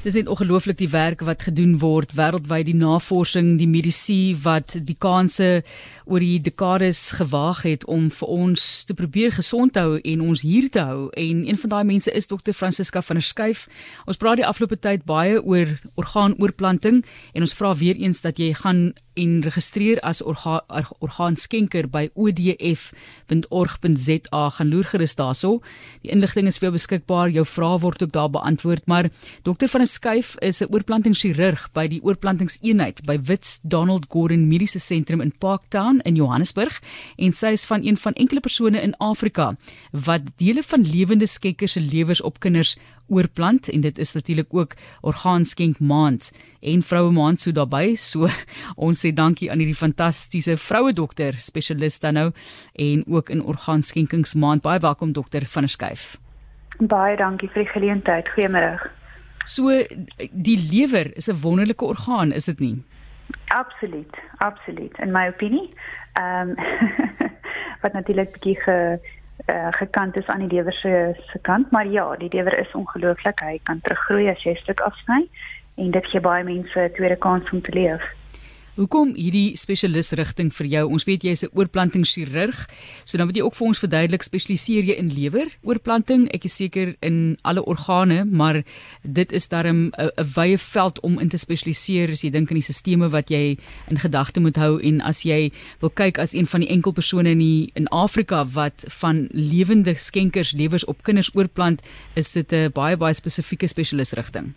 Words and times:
Dis 0.00 0.14
net 0.16 0.30
ongelooflik 0.32 0.78
die 0.80 0.88
werk 0.88 1.20
wat 1.28 1.42
gedoen 1.44 1.74
word 1.76 2.14
wêreldwyd 2.16 2.70
die 2.70 2.76
navorsing, 2.78 3.58
die 3.60 3.68
medisy 3.68 4.32
wat 4.40 4.72
die 4.88 4.96
kanse 4.96 5.60
oor 6.08 6.24
die 6.24 6.40
dekades 6.40 7.10
gewaag 7.18 7.60
het 7.68 7.84
om 7.84 8.08
vir 8.08 8.28
ons 8.32 8.84
te 8.88 8.96
probeer 8.96 9.36
gesond 9.36 9.76
hou 9.76 9.98
en 10.00 10.22
ons 10.24 10.40
hier 10.40 10.70
te 10.72 10.80
hou. 10.80 11.12
En 11.20 11.44
een 11.44 11.60
van 11.60 11.70
daai 11.74 11.84
mense 11.92 12.08
is 12.16 12.32
dokter 12.32 12.56
Francisca 12.56 13.02
van 13.04 13.20
der 13.20 13.28
Schuyf. 13.28 13.68
Ons 14.08 14.16
praat 14.16 14.40
die 14.40 14.48
afgelope 14.48 14.80
tyd 14.80 15.04
baie 15.04 15.36
oor 15.36 15.68
orgaanoorplanting 16.00 17.04
en 17.04 17.44
ons 17.44 17.56
vra 17.60 17.76
weer 17.76 18.00
eens 18.00 18.24
dat 18.24 18.40
jy 18.40 18.56
gaan 18.56 18.96
en 19.20 19.40
registreer 19.44 20.00
as 20.06 20.22
orga, 20.24 20.62
orgaanskenker 21.02 21.88
by 21.92 22.08
odf.org.za 22.14 22.90
gaan 24.56 24.70
loer 24.70 24.86
gerus 24.92 25.14
daarso. 25.18 25.60
Die 26.04 26.12
inligting 26.14 26.46
is 26.48 26.58
vir 26.60 26.66
jou 26.70 26.74
beskikbaar. 26.78 27.28
Jou 27.34 27.44
vrae 27.44 27.78
word 27.82 28.02
ook 28.06 28.12
daar 28.14 28.30
beantwoord, 28.32 28.86
maar 28.86 29.10
dokter 29.44 29.68
van 29.68 29.80
Schuyf 29.90 30.36
is 30.38 30.60
'n 30.62 30.70
oorplantingschirurg 30.70 31.72
by 31.74 31.88
die 31.88 32.00
oorplantingseenheid 32.02 33.02
by 33.06 33.18
Wits 33.26 33.58
Donald 33.62 34.06
Gordon 34.08 34.46
Mediese 34.48 34.78
Sentrum 34.78 35.20
in 35.20 35.32
Parktown 35.32 35.98
in 36.04 36.14
Johannesburg 36.14 36.80
en 37.16 37.32
sy 37.32 37.50
is 37.52 37.66
van 37.66 37.80
een 37.82 37.96
van 37.96 38.12
enkele 38.12 38.40
persone 38.40 38.80
in 38.80 38.94
Afrika 38.98 39.56
wat 39.90 40.22
dele 40.36 40.62
van 40.62 40.86
lewende 40.86 41.26
skenkers 41.26 41.72
se 41.72 41.80
lewers 41.80 42.22
op 42.22 42.38
kinders 42.40 42.78
oorplant 43.08 43.68
en 43.68 43.80
dit 43.80 43.98
is 43.98 44.14
natuurlik 44.14 44.54
ook 44.54 44.74
orgaanskenk 45.00 45.78
maand 45.80 46.30
en 46.60 46.82
vroue 46.82 47.12
maand 47.12 47.40
so 47.40 47.52
daarbey 47.52 47.94
so 47.94 48.28
ons 48.86 49.06
sê 49.06 49.12
dankie 49.12 49.50
aan 49.50 49.58
hierdie 49.58 49.82
fantastiese 49.82 50.56
vroue 50.56 50.92
dokter 50.92 51.34
spesialist 51.38 52.02
dan 52.02 52.14
nou 52.14 52.32
en 52.74 53.04
ook 53.06 53.30
in 53.30 53.42
orgaanskenkingsmaand. 53.42 54.62
Baie 54.62 54.78
welkom 54.78 55.12
dokter 55.12 55.46
van 55.46 55.62
der 55.62 55.70
Schuyf 55.70 56.18
baie 56.80 57.16
dankie 57.16 57.48
vir 57.52 57.64
die 57.64 57.72
geleentheid. 57.72 58.28
Goeiemôre 58.34 58.90
so 59.44 59.68
die 60.30 60.58
lewer 60.72 61.16
is 61.16 61.28
'n 61.28 61.40
wonderlike 61.42 61.84
orgaan 61.84 62.32
is 62.32 62.44
dit 62.44 62.58
nie 62.58 62.84
absoluut 63.48 64.14
absoluut 64.38 64.98
in 64.98 65.12
my 65.12 65.28
opinie 65.28 65.74
ehm 66.12 66.48
um, 66.48 66.54
wat 67.82 67.92
natuurlik 67.92 68.32
bietjie 68.32 68.60
ge 68.60 68.98
uh, 69.46 69.66
gekant 69.70 70.16
is 70.16 70.26
aan 70.26 70.38
die 70.38 70.56
lewer 70.56 70.72
se 70.72 71.14
se 71.32 71.38
kant, 71.38 71.70
maar 71.70 71.86
ja, 71.86 72.16
die 72.16 72.28
lewer 72.32 72.58
is 72.58 72.72
ongelooflik. 72.72 73.40
Hy 73.40 73.60
kan 73.62 73.80
teruggroei 73.80 74.28
as 74.28 74.42
jy 74.42 74.52
'n 74.52 74.62
stuk 74.62 74.80
afsny 74.80 75.28
en 75.74 75.90
dit 75.90 76.06
gee 76.06 76.20
baie 76.20 76.44
mense 76.44 76.80
'n 76.80 76.92
tweede 76.92 77.16
kans 77.16 77.50
om 77.50 77.62
te 77.62 77.72
leef. 77.72 78.02
Hoekom 78.78 79.16
hierdie 79.18 79.56
spesialis 79.58 80.12
rigting 80.14 80.52
vir 80.54 80.66
jou? 80.70 80.82
Ons 80.94 81.02
weet 81.08 81.24
jy 81.26 81.32
is 81.34 81.42
'n 81.42 81.50
oorplantingschirurg. 81.58 82.68
So 83.04 83.18
dan 83.18 83.26
moet 83.26 83.36
jy 83.36 83.42
ook 83.42 83.54
vir 83.54 83.66
ons 83.66 83.78
verduidelik 83.78 84.22
spesialiseer 84.22 84.84
jy 84.84 84.94
in 84.94 85.10
lewer 85.10 85.48
oorplanting. 85.62 86.28
Ek 86.32 86.44
is 86.44 86.54
seker 86.54 86.94
in 87.00 87.36
alle 87.42 87.64
organe, 87.64 88.24
maar 88.24 88.62
dit 89.02 89.32
is 89.32 89.48
darm 89.48 89.90
'n 89.90 90.10
wye 90.34 90.56
veld 90.56 91.00
om 91.00 91.18
in 91.18 91.28
te 91.28 91.36
spesialiseer 91.36 92.10
as 92.10 92.22
jy 92.22 92.30
dink 92.30 92.50
aan 92.50 92.62
die 92.62 92.72
sisteme 92.72 93.08
wat 93.10 93.28
jy 93.28 93.58
in 93.88 93.98
gedagte 93.98 94.40
moet 94.40 94.56
hou 94.56 94.80
en 94.80 95.00
as 95.00 95.24
jy 95.24 95.50
wil 95.80 95.90
kyk 95.90 96.18
as 96.18 96.32
een 96.32 96.46
van 96.46 96.60
die 96.60 96.70
enkel 96.70 96.92
persone 96.92 97.30
in 97.30 97.38
die, 97.38 97.70
in 97.74 97.88
Afrika 97.88 98.44
wat 98.44 98.84
van 98.88 99.28
lewende 99.32 99.94
skenkers 99.94 100.52
lewers 100.52 100.84
op 100.84 101.02
kinders 101.02 101.34
oorplant, 101.34 101.82
is 102.14 102.32
dit 102.32 102.52
'n 102.52 102.70
baie 102.72 102.96
baie 102.96 103.14
spesifieke 103.14 103.66
spesialis 103.66 104.12
rigting. 104.12 104.54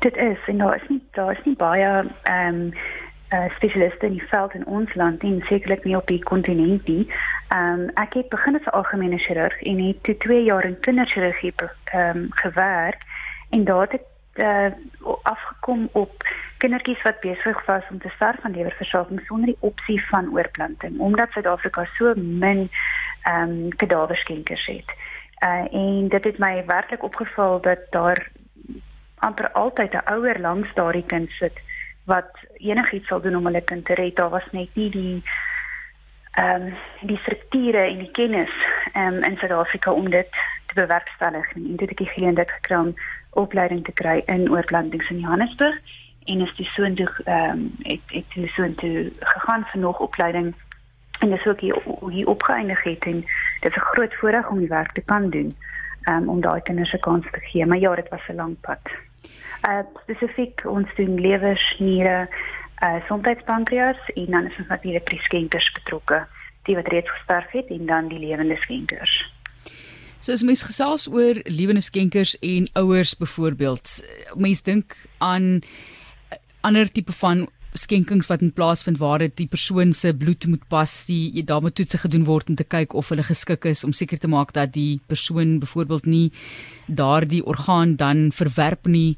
Dit 0.00 0.16
is 0.16 0.38
en 0.46 0.58
daar 0.58 0.76
is 0.76 0.88
nie 0.88 1.00
daar 1.12 1.32
is 1.32 1.44
nie 1.44 1.56
baie 1.56 2.10
ehm 2.22 2.54
um, 2.54 2.72
uh, 3.32 3.44
spesialiste 3.56 4.06
in 4.06 4.12
die 4.12 4.28
veld 4.28 4.54
in 4.54 4.66
ons 4.66 4.94
land 4.94 5.22
en 5.22 5.40
sekerlik 5.48 5.84
nie 5.84 5.96
op 5.96 6.06
die 6.06 6.22
kontinent 6.22 6.86
nie. 6.86 7.06
Ehm 7.48 7.80
um, 7.80 7.90
ek 8.00 8.14
het 8.14 8.28
begin 8.28 8.56
as 8.58 8.72
algemene 8.72 9.18
chirurg 9.18 9.62
en 9.62 9.80
het 9.86 10.02
toe 10.02 10.16
2 10.16 10.42
jaar 10.44 10.64
in 10.64 10.80
kinderchirurgie 10.80 11.54
ehm 11.56 12.16
um, 12.16 12.26
gewerk 12.30 13.00
en 13.50 13.64
daar 13.64 13.88
het 13.90 14.08
uh, 14.34 14.72
afgekom 15.22 15.88
op 15.92 16.24
kindertjies 16.58 17.02
wat 17.02 17.20
besig 17.20 17.64
was 17.66 17.82
om 17.90 17.98
te 17.98 18.08
sterf 18.14 18.40
van 18.40 18.56
lewerversaking 18.56 19.20
sonder 19.26 19.46
die 19.46 19.60
opsie 19.60 20.06
van 20.06 20.32
oorplanting 20.32 20.98
omdat 20.98 21.30
Suid-Afrika 21.30 21.84
so 21.96 22.12
min 22.16 22.70
ehm 23.22 23.50
um, 23.50 23.68
kadaverskenkers 23.76 24.66
het. 24.66 24.90
Uh, 25.42 25.74
en 25.74 26.08
dit 26.08 26.24
het 26.24 26.38
my 26.38 26.64
werklik 26.66 27.02
opgeval 27.02 27.60
dat 27.60 27.78
daar 27.90 28.30
amper 29.18 29.50
altyd 29.52 29.92
'n 29.92 30.04
ouer 30.04 30.40
langs 30.40 30.74
daardie 30.74 31.06
kind 31.06 31.30
sit 31.30 31.60
wat 32.04 32.30
enigiets 32.56 33.06
sal 33.06 33.20
doen 33.20 33.36
om 33.36 33.44
hulle 33.44 33.64
kind 33.64 33.84
te 33.84 33.94
red. 33.94 34.16
Daar 34.16 34.30
was 34.30 34.46
net 34.50 34.74
nie 34.74 34.90
die 34.90 35.22
ehm 36.32 36.66
um, 36.66 36.74
die 37.00 37.18
strukture 37.18 37.78
en 37.78 37.98
die 37.98 38.10
kennis 38.10 38.52
ehm 38.92 39.14
um, 39.14 39.24
in 39.24 39.36
Suid-Afrika 39.36 39.92
om 39.92 40.10
dit 40.10 40.30
te 40.66 40.74
bewerkstellig. 40.74 41.52
En 41.54 41.76
dit 41.76 41.90
het 41.90 42.00
ek 42.00 42.08
geleentheid 42.08 42.50
gekry 42.50 42.76
om 42.76 42.94
opleiding 43.30 43.84
te 43.84 43.92
kry 43.92 44.22
in 44.26 44.50
oorplantings 44.50 45.10
in 45.10 45.18
Johannesburg 45.18 45.76
en 46.24 46.40
is 46.40 46.54
die 46.56 46.66
so 46.74 46.82
intoe 46.82 47.08
ehm 47.24 47.50
um, 47.50 47.70
ek 47.82 48.00
het 48.06 48.52
so 48.54 48.62
intoe 48.62 49.12
gegaan 49.20 49.66
vir 49.72 49.80
nog 49.80 49.98
opleiding 49.98 50.54
en 51.20 51.30
dis 51.30 51.46
ook 51.46 51.60
hier, 51.60 51.76
hier 52.10 52.26
opgeëindig 52.26 52.82
het 52.82 53.04
en 53.04 53.20
dit 53.60 53.70
is 53.70 53.76
'n 53.76 53.90
groot 53.92 54.14
voorreg 54.14 54.48
om 54.48 54.58
die 54.58 54.68
werk 54.68 54.92
te 54.92 55.04
kan 55.04 55.30
doen 55.30 55.52
um, 56.08 56.28
om 56.28 56.40
daai 56.40 56.62
kinders 56.62 56.92
'n 56.92 56.98
kans 56.98 57.26
te 57.30 57.40
gee. 57.40 57.66
Maar 57.66 57.78
ja, 57.78 57.94
dit 57.94 58.08
was 58.08 58.28
'n 58.28 58.34
lang 58.34 58.60
pad 58.60 58.80
uh, 59.68 59.82
spesifiek 60.02 60.64
ons 60.68 60.88
doen 60.98 61.20
lewers, 61.20 61.64
niere, 61.78 62.26
uh 62.82 62.98
gesondheidspankreas 63.04 63.98
en 64.14 64.26
dan 64.34 64.48
is 64.48 64.56
ons 64.58 64.68
natuurlik 64.68 65.06
die 65.10 65.20
skenkers 65.22 65.68
betrokke, 65.76 66.24
die 66.66 66.74
wat 66.74 66.88
reeds 66.90 67.10
gesterf 67.18 67.52
het 67.54 67.70
en 67.70 67.86
dan 67.86 68.08
die 68.10 68.18
lewende 68.18 68.56
skenkers. 68.64 69.14
So 70.22 70.34
as 70.34 70.42
mens 70.46 70.64
gesels 70.66 71.08
oor 71.10 71.38
lewende 71.46 71.82
skenkers 71.82 72.34
en 72.42 72.66
ouers 72.78 73.14
byvoorbeeld, 73.18 74.02
mens 74.34 74.62
dink 74.62 74.96
aan 75.18 75.62
ander 76.62 76.90
tipe 76.90 77.14
van 77.18 77.46
skenkings 77.72 78.28
wat 78.28 78.42
in 78.44 78.52
plaas 78.52 78.82
vind 78.84 78.98
waar 79.00 79.22
dit 79.22 79.34
die 79.36 79.48
persoon 79.48 79.92
se 79.96 80.12
bloed 80.16 80.46
moet 80.46 80.64
pas, 80.68 80.92
die 81.08 81.42
daar 81.44 81.62
moet 81.64 81.74
toetse 81.74 81.98
gedoen 81.98 82.24
word 82.28 82.48
om 82.52 82.56
te 82.56 82.64
kyk 82.68 82.94
of 82.94 83.08
hulle 83.08 83.24
geskik 83.24 83.64
is 83.70 83.84
om 83.84 83.92
seker 83.96 84.18
te 84.20 84.28
maak 84.28 84.52
dat 84.52 84.74
die 84.76 85.00
persoon 85.08 85.58
byvoorbeeld 85.62 86.06
nie 86.06 86.32
daardie 86.86 87.44
orgaan 87.44 87.96
dan 87.96 88.30
verwerp 88.32 88.86
nie. 88.86 89.16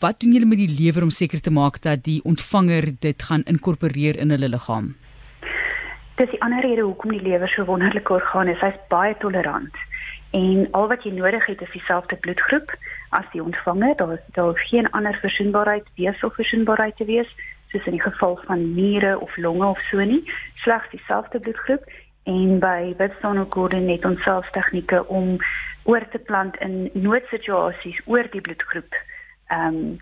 Wat 0.00 0.20
doen 0.20 0.32
julle 0.32 0.48
met 0.48 0.62
die 0.62 0.72
lewer 0.72 1.04
om 1.04 1.10
seker 1.10 1.40
te 1.40 1.52
maak 1.52 1.82
dat 1.82 2.04
die 2.04 2.20
ontvanger 2.24 2.94
dit 3.00 3.22
gaan 3.22 3.44
inkorporeer 3.44 4.16
in 4.16 4.32
hulle 4.32 4.48
liggaam? 4.48 4.94
Dis 6.16 6.32
die 6.32 6.40
ander 6.40 6.64
rede 6.64 6.86
hoekom 6.86 7.12
die 7.12 7.20
lewer 7.20 7.48
so 7.52 7.64
wonderlike 7.68 8.12
orgaan 8.12 8.48
is. 8.48 8.60
Hy's 8.64 8.78
baie 8.88 9.12
tolerant. 9.20 9.74
En 10.32 10.64
al 10.72 10.88
wat 10.88 11.04
jy 11.04 11.12
nodig 11.12 11.44
het 11.46 11.60
is 11.60 11.74
dieselfde 11.74 12.16
bloedgroep 12.24 12.72
as 13.10 13.28
die 13.34 13.42
ontvanger. 13.42 13.92
Daar 14.00 14.16
daar 14.32 14.48
hoef 14.48 14.64
geen 14.70 14.88
ander 14.96 15.18
versoenbaarheid, 15.20 15.84
weefselversoenbaarheid 16.00 16.96
te 16.96 17.04
wees 17.04 17.28
soos 17.76 17.86
in 17.86 17.98
die 17.98 18.02
geval 18.02 18.40
van 18.44 18.74
niere 18.74 19.18
of 19.20 19.36
longe 19.36 19.66
of 19.66 19.80
so 19.90 20.00
nie, 20.00 20.22
slegs 20.54 20.90
dieselfde 20.90 21.40
bloedgroep 21.40 21.84
en 22.24 22.58
by 22.58 22.94
Witson 22.98 23.46
Gordon 23.50 23.88
het 23.88 24.04
ons 24.04 24.22
self 24.22 24.48
tegnieke 24.50 25.06
om 25.06 25.36
oor 25.84 26.08
te 26.10 26.18
plant 26.18 26.56
in 26.64 26.90
noodsituasies 26.92 28.00
oor 28.06 28.26
die 28.30 28.40
bloedgroep. 28.40 28.94
Ehm 29.48 29.74
um, 29.74 29.98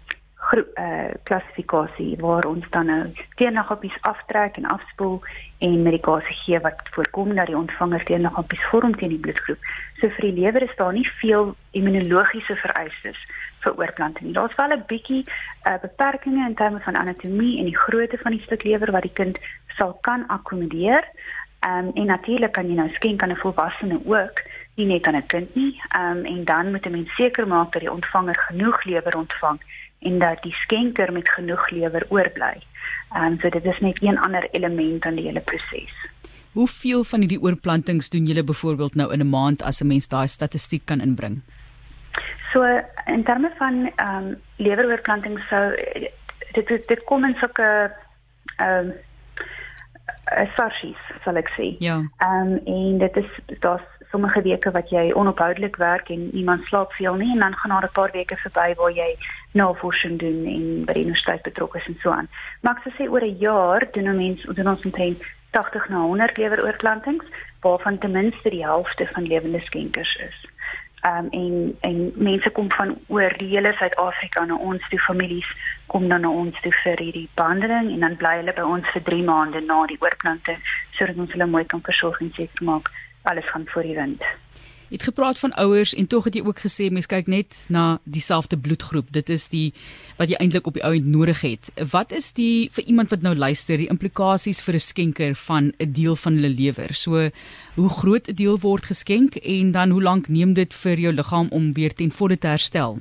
eh 0.53 0.85
uh, 0.85 1.11
klassifikasie 1.23 2.17
waar 2.21 2.45
ons 2.45 2.67
dan 2.71 2.87
nou 2.87 3.13
teennagoppies 3.35 3.97
aftrek 4.01 4.57
en 4.57 4.65
afspoel 4.65 5.23
en 5.59 5.83
medikasie 5.83 6.37
gee 6.45 6.61
wat 6.61 6.83
voorkom 6.91 7.35
dat 7.35 7.47
die 7.47 7.57
ontvanger 7.57 8.05
teennagoppies 8.05 8.65
vorm 8.71 8.97
teen 8.97 9.09
die 9.09 9.19
bloedgroep. 9.19 9.59
So 10.01 10.09
vir 10.09 10.21
die 10.21 10.41
lewer 10.41 10.63
is 10.63 10.77
daar 10.77 10.93
nie 10.93 11.09
veel 11.21 11.55
immunologiese 11.71 12.57
vereistes 12.57 13.19
vir 13.61 13.77
oorplanting. 13.77 14.35
Daar's 14.35 14.57
wel 14.57 14.77
'n 14.77 14.85
bietjie 14.87 15.25
uh, 15.67 15.79
beperkings 15.81 16.47
in 16.49 16.55
terme 16.55 16.81
van 16.81 16.97
anatomie 16.97 17.59
en 17.59 17.65
die 17.65 17.79
grootte 17.79 18.19
van 18.19 18.33
die 18.33 18.43
stuk 18.43 18.63
lewer 18.63 18.91
wat 18.91 19.03
die 19.03 19.17
kind 19.21 19.39
sal 19.77 19.99
kan 20.01 20.27
akkommodeer. 20.27 21.05
Um, 21.65 21.91
en 21.95 22.07
natuurlik 22.07 22.53
kan 22.53 22.69
jy 22.69 22.75
nou 22.75 22.91
skenk 22.93 23.23
aan 23.23 23.31
'n 23.33 23.45
volwassene 23.45 24.01
ook, 24.05 24.43
nie 24.75 24.87
net 24.87 25.07
aan 25.07 25.17
'n 25.17 25.27
kind 25.27 25.55
nie. 25.55 25.81
Um, 25.97 26.25
en 26.25 26.45
dan 26.45 26.71
moet 26.71 26.87
'n 26.87 26.91
mens 26.91 27.15
seker 27.15 27.47
maak 27.47 27.73
dat 27.73 27.83
die 27.83 27.93
ontvanger 27.93 28.37
genoeg 28.49 28.85
lewer 28.85 29.17
ontvang 29.17 29.61
en 29.99 30.19
dat 30.19 30.43
die 30.43 30.53
skenker 30.53 31.13
met 31.13 31.29
genoeg 31.29 31.71
lewer 31.71 32.07
oorbly. 32.09 32.63
Um, 33.17 33.39
so 33.41 33.49
dit 33.49 33.65
is 33.65 33.81
net 33.81 34.03
een 34.03 34.19
ander 34.19 34.49
element 34.51 35.05
aan 35.05 35.15
die 35.15 35.25
hele 35.25 35.41
proses. 35.41 35.95
Hoeveel 36.53 37.05
van 37.05 37.21
hierdie 37.21 37.41
oorplantings 37.41 38.11
doen 38.11 38.25
julle 38.25 38.45
byvoorbeeld 38.45 38.95
nou 38.95 39.13
in 39.13 39.21
'n 39.21 39.29
maand 39.29 39.63
as 39.63 39.81
'n 39.81 39.87
mens 39.87 40.09
daai 40.09 40.29
statistiek 40.29 40.85
kan 40.85 41.01
inbring? 41.01 41.43
So 42.53 42.63
in 43.07 43.25
terme 43.25 43.51
van 43.59 43.93
ehm 43.97 44.17
um, 44.17 44.37
leweroorplanting 44.57 45.39
sou 45.49 45.77
dit 46.53 46.67
dit, 46.67 46.89
dit 46.89 47.05
kom 47.05 47.25
in 47.25 47.35
sulke 47.35 47.93
ehm 48.57 48.91
um, 48.91 48.93
sarsies 50.57 51.01
sal 51.25 51.37
ek 51.37 51.51
sê. 51.57 51.77
Ja. 51.79 51.97
Ehm 52.19 52.53
um, 52.53 52.61
en 52.65 52.99
dit 52.99 53.17
is 53.17 53.59
daar's 53.61 53.89
sommige 54.15 54.43
weke 54.43 54.71
wat 54.71 54.91
jy 54.95 55.11
onophoudelik 55.19 55.77
werk 55.83 56.11
en 56.15 56.29
iemand 56.39 56.67
slaap 56.71 56.93
veel 56.93 57.15
nie 57.19 57.33
en 57.35 57.43
dan 57.43 57.57
gaan 57.59 57.71
daar 57.71 57.89
'n 57.89 57.97
paar 57.99 58.13
weke 58.13 58.37
verby 58.37 58.75
waar 58.79 58.93
jy 58.93 59.11
navorsing 59.53 60.19
doen 60.19 60.39
en 60.57 60.65
by 60.87 60.93
die 60.93 61.03
universiteit 61.07 61.43
betrokke 61.43 61.79
is 61.79 61.87
en 61.87 61.99
so 62.03 62.11
aan. 62.11 62.29
Maar 62.63 62.77
ek 62.77 62.83
sou 62.83 62.93
sê 62.95 63.11
oor 63.11 63.25
'n 63.25 63.39
jaar 63.39 63.87
doen 63.93 64.09
'n 64.09 64.17
mens 64.17 64.43
doen 64.43 64.69
ons 64.69 64.85
omtrent 64.85 65.19
80 65.51 65.89
na 65.89 66.01
100 66.01 66.37
leweroorplantings 66.37 67.27
waarvan 67.61 67.99
ten 67.99 68.11
minste 68.11 68.51
die 68.51 68.65
helfte 68.65 69.07
van 69.13 69.27
lewende 69.27 69.61
skenkers 69.61 70.15
is. 70.29 70.39
Um, 71.05 71.27
en 71.31 71.77
en 71.81 72.13
mense 72.15 72.51
kom 72.51 72.73
van 72.73 72.99
oor 73.07 73.33
die 73.39 73.49
hele 73.49 73.73
Suid-Afrika 73.73 74.45
na 74.45 74.57
ons 74.57 74.89
toe 74.89 74.99
families 74.99 75.49
kom 75.87 76.09
dan 76.09 76.21
na 76.21 76.29
ons 76.29 76.61
toe 76.61 76.73
vir 76.83 76.99
hierdie 76.99 77.29
behandeling 77.35 77.91
en 77.93 78.01
dan 78.01 78.17
bly 78.17 78.37
hulle 78.37 78.53
by 78.53 78.63
ons 78.77 78.87
vir 78.93 79.03
3 79.03 79.23
maande 79.23 79.61
na 79.61 79.87
die 79.87 80.01
oorplante 80.01 80.57
sodat 80.97 81.17
ons 81.17 81.33
hulle 81.33 81.47
mooi 81.47 81.65
kan 81.65 81.83
versorg 81.91 82.21
en 82.21 82.33
seker 82.37 82.65
maak 82.65 82.89
alles 83.25 83.51
gaan 83.51 83.67
voor 83.67 83.83
die 83.83 83.95
wind. 83.95 84.23
Jy 84.95 85.01
het 85.01 85.09
gepraat 85.09 85.39
van 85.39 85.53
ouers 85.53 85.95
en 85.95 86.07
tog 86.07 86.25
het 86.29 86.35
jy 86.37 86.43
ook 86.45 86.61
gesê 86.61 86.91
mens 86.93 87.09
kyk 87.11 87.27
net 87.27 87.57
na 87.73 87.99
dieselfde 88.05 88.59
bloedgroep. 88.61 89.09
Dit 89.17 89.31
is 89.33 89.49
die 89.49 89.73
wat 90.21 90.29
jy 90.29 90.37
eintlik 90.39 90.69
op 90.69 90.77
die 90.77 90.85
ouend 90.85 91.09
nodig 91.09 91.41
het. 91.41 91.71
Wat 91.91 92.13
is 92.13 92.29
die 92.37 92.69
vir 92.71 92.85
iemand 92.85 93.11
wat 93.11 93.25
nou 93.25 93.33
luister, 93.35 93.81
die 93.81 93.89
implikasies 93.89 94.61
vir 94.63 94.75
'n 94.75 94.87
skenker 94.87 95.35
van 95.35 95.73
'n 95.81 95.93
deel 95.93 96.17
van 96.17 96.33
hulle 96.37 96.53
lewer? 96.53 96.95
So 96.95 97.31
hoe 97.75 97.89
groot 97.89 98.29
'n 98.29 98.35
deel 98.35 98.61
word 98.61 98.85
geskenk 98.85 99.37
en 99.37 99.73
dan 99.73 99.91
hoe 99.91 100.03
lank 100.03 100.29
neem 100.29 100.55
dit 100.55 100.75
vir 100.75 100.97
jou 100.99 101.13
liggaam 101.13 101.49
om 101.51 101.73
weer 101.73 101.95
ten 101.95 102.11
volle 102.11 102.39
te 102.39 102.47
herstel? 102.47 102.99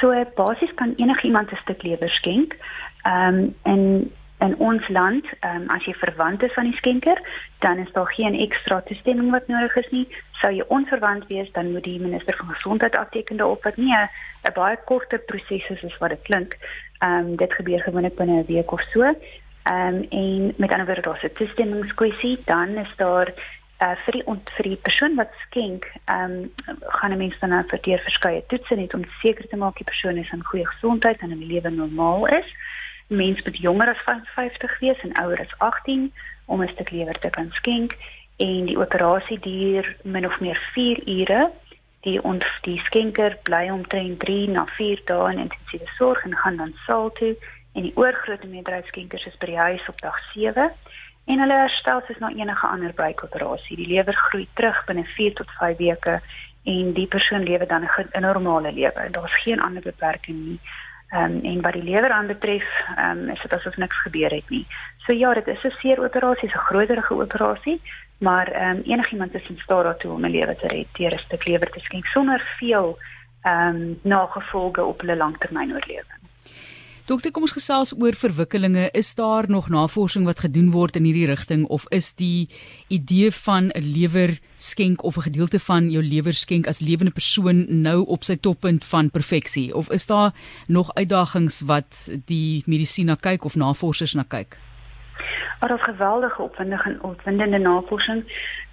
So 0.00 0.12
basies 0.36 0.74
kan 0.74 0.94
enigiemand 0.96 1.50
'n 1.50 1.56
stuk 1.56 1.82
lewer 1.82 2.10
skenk. 2.10 2.56
Ehm 3.02 3.34
um, 3.34 3.54
en 3.62 4.10
in 4.40 4.56
ons 4.58 4.88
land, 4.88 5.26
um, 5.44 5.66
as 5.68 5.84
jy 5.84 5.92
verwant 6.00 6.42
is 6.42 6.52
van 6.56 6.68
die 6.68 6.76
skenker, 6.78 7.18
dan 7.64 7.78
is 7.78 7.92
daar 7.92 8.08
geen 8.16 8.34
ekstra 8.34 8.80
toestemming 8.88 9.30
wat 9.34 9.48
nodig 9.52 9.76
is 9.76 9.90
nie. 9.92 10.06
Sou 10.40 10.52
jy 10.54 10.64
onverwant 10.72 11.26
wees, 11.28 11.50
dan 11.52 11.72
moet 11.74 11.84
die 11.84 12.00
minister 12.00 12.36
van 12.38 12.54
gesondheid 12.54 12.96
afteken 12.96 13.36
daarop 13.36 13.68
wat 13.68 13.76
nie 13.76 13.92
'n 13.92 14.52
baie 14.54 14.78
korter 14.84 15.18
proses 15.18 15.68
is 15.68 15.84
as 15.84 15.98
wat 15.98 16.10
dit 16.10 16.22
klink. 16.22 16.56
Ehm 17.02 17.26
um, 17.26 17.36
dit 17.36 17.52
gebeur 17.52 17.80
gewoonlik 17.80 18.16
binne 18.16 18.40
'n 18.40 18.46
week 18.46 18.72
of 18.72 18.82
so. 18.92 19.02
Ehm 19.02 19.94
um, 19.94 20.06
en 20.10 20.54
met 20.56 20.70
ander 20.70 20.86
woorde, 20.86 21.02
daar's 21.02 21.22
'n 21.22 21.36
toestemmingskwessie, 21.36 22.38
dan 22.44 22.68
is 22.68 22.92
daar 22.96 23.28
uh, 23.80 23.96
vir 24.04 24.12
die 24.12 24.24
vir 24.56 24.64
die 24.64 24.76
persoon 24.76 25.14
wat 25.16 25.32
skenk, 25.46 25.84
ehm 26.04 26.32
um, 26.32 26.52
gaan 26.98 27.12
'n 27.12 27.18
mens 27.18 27.38
dan 27.40 27.50
nou 27.50 27.64
vir 27.68 27.80
deur 27.82 27.98
verskeie 27.98 28.46
toetse 28.46 28.74
net 28.74 28.94
om 28.94 29.04
seker 29.20 29.48
te 29.48 29.56
maak 29.56 29.76
die 29.76 29.90
persoon 29.92 30.16
is 30.16 30.32
in 30.32 30.44
goeie 30.44 30.66
gesondheid 30.66 31.20
en 31.20 31.30
'n 31.30 31.46
lewe 31.52 31.70
normaal 31.70 32.26
is 32.26 32.48
mens 33.10 33.42
moet 33.42 33.56
jonger 33.56 33.88
as 33.88 34.02
55 34.04 34.78
wees 34.78 35.00
en 35.02 35.16
ouer 35.22 35.40
as 35.40 35.54
18 35.58 36.12
om 36.46 36.62
'n 36.62 36.68
stuk 36.68 36.90
lewer 36.90 37.18
te 37.18 37.30
kan 37.30 37.50
skenk 37.50 37.96
en 38.36 38.64
die 38.64 38.78
operasie 38.78 39.38
duur 39.38 39.96
min 40.02 40.26
of 40.26 40.40
meer 40.40 40.60
4 40.74 41.08
ure. 41.08 41.50
Die 42.00 42.22
ons 42.22 42.46
die 42.62 42.78
skenker 42.78 43.36
bly 43.42 43.68
omtrent 43.70 44.20
3 44.20 44.48
na 44.48 44.64
4 44.66 45.00
dae 45.04 45.32
in 45.32 45.38
intensiewe 45.38 45.88
sorg 45.96 46.24
en 46.24 46.36
gaan 46.36 46.56
dan 46.56 46.74
saal 46.86 47.12
toe 47.12 47.36
en 47.74 47.82
die 47.82 47.96
oorgrootste 47.96 48.46
meerderheid 48.46 48.86
skenkers 48.86 49.26
is 49.26 49.36
by 49.38 49.46
die 49.46 49.58
huis 49.58 49.88
op 49.88 50.00
dag 50.00 50.18
7 50.32 50.70
en 51.24 51.38
hulle 51.38 51.58
herstel 51.62 52.00
soos 52.06 52.18
na 52.18 52.30
enige 52.30 52.66
ander 52.66 52.92
breekoperasie. 52.92 53.76
Die 53.76 53.86
lewer 53.86 54.14
groei 54.14 54.48
terug 54.54 54.84
binne 54.86 55.04
4 55.04 55.34
tot 55.34 55.50
5 55.58 55.76
weke 55.76 56.20
en 56.64 56.92
die 56.92 57.06
persoon 57.06 57.42
lewe 57.42 57.66
dan 57.66 57.84
'n 57.84 58.20
normale 58.20 58.72
lewe. 58.72 59.10
Daar's 59.10 59.42
geen 59.42 59.60
ander 59.60 59.82
beperking 59.82 60.38
nie. 60.46 60.60
Ehm 61.10 61.24
um, 61.24 61.44
en 61.44 61.60
wat 61.60 61.72
die 61.72 61.82
lewer 61.82 62.10
aanbetref, 62.10 62.64
ehm 62.96 63.18
um, 63.18 63.28
is 63.28 63.42
dit 63.42 63.52
asof 63.52 63.76
niks 63.76 64.02
gebeur 64.02 64.30
het 64.30 64.48
nie. 64.48 64.66
So 64.98 65.12
ja, 65.12 65.34
dit 65.34 65.46
is 65.46 65.62
'n 65.64 65.70
seer 65.80 66.04
operasie, 66.04 66.48
'n 66.48 66.66
groterige 66.68 67.14
operasie, 67.14 67.80
maar 68.18 68.48
ehm 68.48 68.76
um, 68.76 68.82
enigiemand 68.86 69.34
is 69.34 69.48
in 69.48 69.58
staat 69.58 69.84
daartoe 69.84 70.12
om 70.12 70.24
'n 70.24 70.30
lewe 70.30 70.56
te 70.56 70.66
red 70.66 70.86
deur 70.92 71.14
'n 71.14 71.18
stuk 71.18 71.46
lewer 71.46 71.70
te 71.70 71.80
skenk 71.80 72.06
sonder 72.06 72.54
veel 72.58 72.98
ehm 73.42 73.76
um, 73.76 73.98
nagevolge 74.02 74.84
op 74.84 75.00
hulle 75.00 75.16
langtermyn 75.16 75.72
oorlewing. 75.72 76.20
Dokter, 77.10 77.32
kom 77.34 77.42
ons 77.42 77.56
gesels 77.56 77.90
oor 77.98 78.14
verwikkelinge. 78.14 78.84
Is 78.94 79.08
daar 79.18 79.48
nog 79.50 79.66
navorsing 79.74 80.28
wat 80.28 80.44
gedoen 80.44 80.68
word 80.70 80.94
in 80.94 81.08
hierdie 81.08 81.26
rigting 81.26 81.64
of 81.66 81.88
is 81.90 82.12
die 82.14 82.46
idee 82.86 83.32
van 83.34 83.72
'n 83.74 83.82
lewer 83.82 84.38
skenk 84.56 85.02
of 85.02 85.16
'n 85.16 85.26
gedeelte 85.26 85.58
van 85.58 85.90
jou 85.90 86.02
lewer 86.02 86.32
skenk 86.32 86.68
as 86.68 86.78
lewende 86.78 87.10
persoon 87.10 87.82
nou 87.82 88.06
op 88.06 88.22
sy 88.22 88.36
toppunt 88.36 88.84
van 88.84 89.10
perfeksie 89.10 89.74
of 89.74 89.90
is 89.90 90.06
daar 90.06 90.30
nog 90.68 90.94
uitdagings 90.94 91.60
wat 91.66 92.10
die 92.26 92.62
medisyne 92.66 93.16
kyk 93.16 93.44
of 93.44 93.56
navorsers 93.56 94.14
na 94.14 94.22
kyk? 94.22 94.58
Maar 95.60 95.70
ons 95.70 95.82
geweldige 95.82 96.42
opwindende 96.42 96.98
opwindende 97.02 97.58
navorsing. 97.58 98.22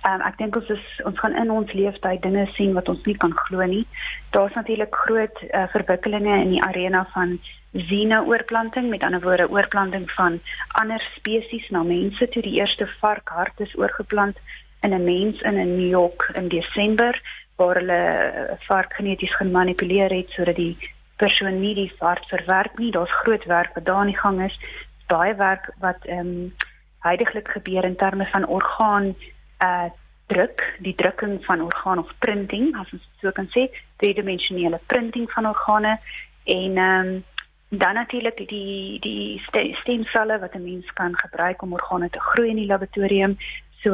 Um, 0.05 0.21
ek 0.21 0.37
dink 0.37 0.55
ons 0.55 0.69
is 0.69 1.01
ons 1.03 1.19
gaan 1.19 1.35
in 1.35 1.51
ons 1.51 1.73
lewenstyd 1.73 2.21
dinge 2.21 2.45
sien 2.53 2.73
wat 2.73 2.89
ons 2.89 3.03
nie 3.05 3.17
kan 3.17 3.33
glo 3.35 3.65
nie. 3.65 3.87
Daar's 4.29 4.53
natuurlik 4.53 4.95
groot 4.95 5.37
uh, 5.41 5.67
verwikkelinge 5.67 6.41
in 6.41 6.49
die 6.49 6.63
arena 6.63 7.07
van 7.13 7.39
xeno-oorplanting, 7.77 8.89
met 8.89 9.03
ander 9.03 9.21
woorde 9.21 9.49
oorplanting 9.49 10.11
van 10.11 10.39
ander 10.67 11.01
spesies 11.15 11.69
na 11.69 11.83
mense. 11.83 12.29
Toe 12.29 12.41
die 12.41 12.59
eerste 12.59 12.87
varkhart 12.99 13.59
is 13.59 13.75
oorgeplant 13.77 14.37
in 14.81 14.93
'n 14.93 15.03
mens 15.03 15.41
in 15.41 15.57
in 15.57 15.75
New 15.77 15.89
York 15.89 16.29
in 16.33 16.47
Desember 16.47 17.21
waar 17.55 17.75
hulle 17.75 18.57
vark 18.67 18.93
geneties 18.93 19.35
gemanipuleer 19.35 20.09
het 20.09 20.29
sodat 20.29 20.55
die 20.55 20.77
persoon 21.17 21.59
nie 21.59 21.73
die 21.75 21.93
vark 21.97 22.25
verwerk 22.25 22.77
nie. 22.77 22.91
Daar's 22.91 23.19
groot 23.21 23.45
werk 23.45 23.73
wat 23.73 23.85
daar 23.85 23.95
aan 23.95 24.13
die 24.13 24.17
gang 24.17 24.43
is. 24.43 24.59
Baie 25.07 25.35
werk 25.35 25.71
wat 25.79 26.05
ehm 26.05 26.19
um, 26.19 26.53
heidaglik 26.99 27.47
gebeur 27.47 27.83
in 27.83 27.95
terme 27.95 28.25
van 28.25 28.47
orgaan 28.47 29.15
uh 29.61 29.89
druk, 30.27 30.75
die 30.79 30.95
drukking 30.95 31.45
van 31.45 31.61
orgaan 31.61 31.99
of 31.99 32.11
printing, 32.19 32.75
as 32.75 32.91
ons 32.91 33.03
so 33.21 33.31
kan 33.31 33.47
sê, 33.55 33.69
driedimensionele 33.95 34.79
printing 34.85 35.31
van 35.31 35.47
organe 35.47 35.99
en 36.43 36.77
ehm 36.77 37.07
um, 37.07 37.23
dan 37.69 37.93
natuurlik 37.93 38.37
die 38.37 38.99
die 38.99 39.41
stemselle 39.81 40.39
wat 40.39 40.53
'n 40.55 40.63
mens 40.63 40.93
kan 40.93 41.17
gebruik 41.17 41.61
om 41.61 41.73
organe 41.73 42.09
te 42.09 42.19
groei 42.19 42.49
in 42.49 42.55
die 42.55 42.65
laboratorium. 42.65 43.37
So 43.83 43.91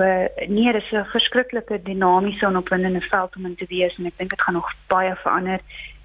nee, 0.47 0.71
dit 0.71 0.83
is 0.83 0.91
'n 0.91 1.05
verskriklike 1.05 1.81
dinamiese 1.83 2.45
en 2.45 2.57
opwindende 2.57 3.01
veld 3.01 3.35
om 3.35 3.45
in 3.45 3.55
te 3.55 3.65
wees 3.69 3.97
en 3.97 4.05
ek 4.05 4.17
dink 4.17 4.29
dit 4.29 4.41
gaan 4.41 4.53
nog 4.53 4.73
baie 4.87 5.15
verander 5.15 5.59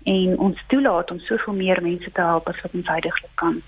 en 0.04 0.38
ons 0.38 0.64
toelaat 0.66 1.10
om 1.10 1.18
soveel 1.18 1.54
meer 1.54 1.82
mense 1.82 2.12
te 2.12 2.20
help 2.20 2.48
as 2.48 2.60
wat 2.60 2.74
ons 2.74 2.86
heidaglik 2.86 3.34
kan. 3.34 3.62